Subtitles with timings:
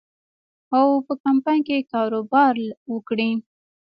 [0.77, 2.53] او په کمپاین کې کاروبار
[2.93, 3.31] وکړي.